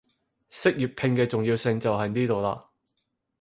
[0.49, 2.63] 識粵拼嘅重要性就喺呢度喇